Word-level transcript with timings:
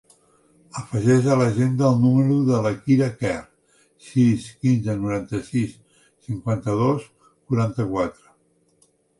Afegeix 0.79 1.27
a 1.33 1.35
l'agenda 1.41 1.85
el 1.89 1.99
número 2.05 2.37
de 2.47 2.61
la 2.67 2.71
Kira 2.85 3.09
Quer: 3.19 3.35
sis, 4.07 4.49
quinze, 4.65 4.97
noranta-sis, 5.03 5.77
cinquanta-dos, 6.31 7.09
quaranta-quatre. 7.29 8.35